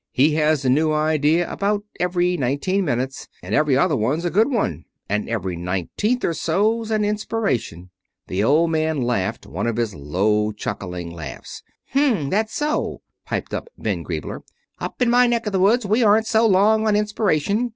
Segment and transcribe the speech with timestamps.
[0.09, 4.49] He has a new idea about every nineteen minutes, and every other one's a good
[4.51, 7.91] one, and every nineteenth or so's an inspiration."
[8.25, 11.61] The Old Man laughed one of his low, chuckling laughs.
[11.89, 14.39] "Hm that so?" piped Ben Griebler.
[14.79, 17.69] "Up in my neck of the woods we aren't so long on inspiration.